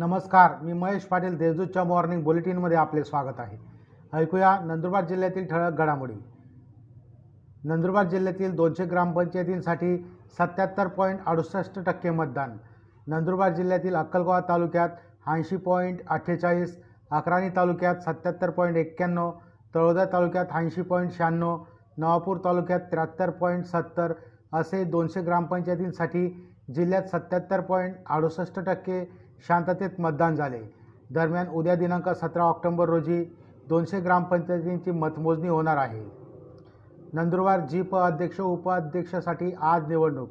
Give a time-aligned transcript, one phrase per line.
[0.00, 3.56] नमस्कार मी महेश पाटील देशदूतच्या मॉर्निंग बुलेटिनमध्ये आपले स्वागत आहे.
[4.12, 6.14] ऐकूया नंदुरबार जिल्ह्यातील ठळक घडामोडी.
[7.64, 9.96] नंदुरबार जिल्ह्यातील दोनशे ग्रामपंचायतींसाठी
[10.38, 12.56] सत्याहत्तर पॉईंट अडुसष्ट टक्के मतदान.
[13.06, 14.96] नंदुरबार जिल्ह्यातील अक्कलगोवा तालुक्यात
[15.28, 16.76] ऐंशी पॉईंट अठ्ठेचाळीस
[17.10, 19.30] अकराणी तालुक्यात सत्याहत्तर पॉईंट एक्क्याण्णव
[19.74, 21.56] तळोदा तालुक्यात ऐंशी पॉईंट शहाण्णव
[21.98, 24.12] नवापूर तालुक्यात त्र्याहत्तर पॉईंट सत्तर
[24.52, 26.28] असे दोनशे ग्रामपंचायतींसाठी
[26.74, 29.04] जिल्ह्यात सत्याहत्तर पॉईंट अडुसष्ट टक्के
[29.48, 30.60] शांततेत मतदान झाले.
[31.10, 33.24] दरम्यान उद्या दिनांक सतरा ऑक्टोबर रोजी
[33.68, 36.04] दोनशे ग्रामपंचायतींची मतमोजणी होणार आहे.
[37.12, 40.28] नंदुरबार जीप अध्यक्ष उपाध्यक्षासाठी आज निवडणूक.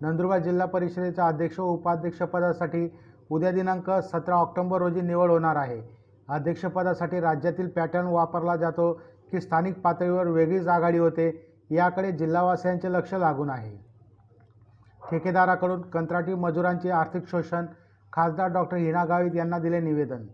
[0.00, 2.88] नंदुरबार जिल्हा परिषदेच्या अध्यक्ष व उपाध्यक्षपदासाठी
[3.30, 5.80] उद्या दिनांक सतरा ऑक्टोबर रोजी निवड होणार आहे.
[6.28, 8.92] अध्यक्षपदासाठी राज्यातील पॅटर्न वापरला जातो
[9.32, 11.30] की स्थानिक पातळीवर वेगळीच आघाडी होते
[11.70, 13.76] याकडे जिल्हावासियांचे लक्ष लागून आहे.
[15.10, 17.66] ठेकेदाराकडून कंत्राटी मजुरांचे आर्थिक शोषण
[18.12, 20.26] खासदार डॉक्टर हिना गावित यांना दिले निवेदन.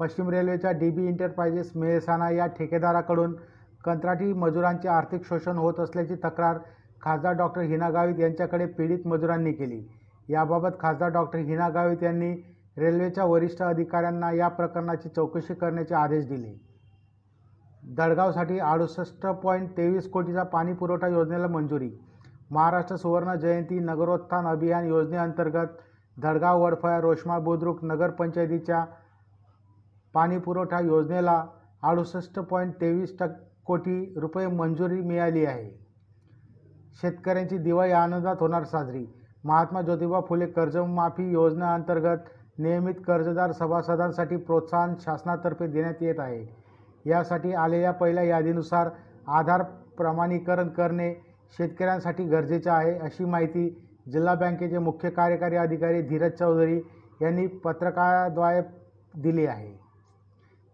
[0.00, 3.34] पश्चिम रेल्वेच्या डी बी एंटरप्राइजेस मेहसाणा या ठेकेदाराकडून
[3.84, 6.58] कंत्राटी मजुरांचे आर्थिक शोषण होत असल्याची तक्रार
[7.02, 9.82] खासदार डॉक्टर हिना गावित यांच्याकडे पीडित मजुरांनी केली.
[10.28, 12.32] याबाबत खासदार डॉक्टर हिना गावित यांनी
[12.78, 16.52] रेल्वेच्या वरिष्ठ अधिकाऱ्यांना या प्रकरणाची चौकशी करण्याचे आदेश दिले.
[17.96, 21.90] दडगावसाठी अडुसष्ट पॉईंट तेवीस कोटीचा पाणी पुरवठा योजनेला मंजुरी.
[22.50, 25.66] महाराष्ट्र सुवर्ण जयंती नगरोत्थान अभियान योजनेअंतर्गत
[26.16, 28.84] दडगाव वडफळा रोषमा बुद्रुक नगरपंचायतीच्या
[30.14, 31.44] पाणी पुरवठा योजनेला
[31.82, 33.28] अडुसष्ट पॉईंट तेवीस टक
[33.66, 35.70] कोटी रुपये मंजुरी मिळाली आहे.
[37.00, 39.04] शेतकऱ्यांची दिवाळी आनंदात होणार साजरी.
[39.44, 46.46] महात्मा ज्योतिबा फुले कर्जमाफी योजनेअंतर्गत नियमित कर्जदार सभासदांसाठी प्रोत्साहन शासनातर्फे देण्यात येत आहे.
[47.04, 48.88] यासाठी आलेल्या पहिल्या यादीनुसार
[49.28, 49.62] आधार
[49.98, 51.12] प्रमाणीकरण करणे
[51.58, 53.68] शेतकऱ्यांसाठी गरजेचे आहे अशी माहिती
[54.12, 56.80] जिल्हा बँकेचे मुख्य कार्यकारी अधिकारी धीरज चौधरी
[57.22, 58.60] यांनी पत्रकाराद्वारे
[59.14, 59.80] दिली आहे.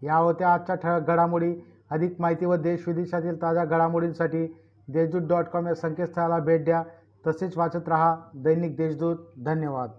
[0.01, 1.55] या होत्या आजच्या ठळक घडामोडी
[1.89, 6.83] अधिक माहिती व देशविदेशातील ताज्या घडामोडींसाठी देशदूत डॉट कॉम या संकेतस्थळाला भेट द्या.
[7.27, 9.17] तसेच वाचत रहा दैनिक देशदूत.
[9.45, 9.89] धन्यवाद.